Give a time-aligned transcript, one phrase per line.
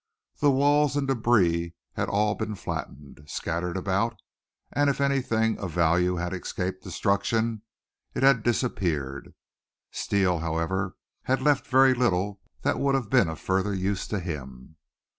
[0.39, 4.19] The walls and debris had all been flattened, scattered about,
[4.71, 7.61] and if anything of, value had escaped destruction
[8.15, 9.35] it had disappeared.
[9.91, 10.95] Steele, however,
[11.25, 14.75] had left very little that would have been of further use to him.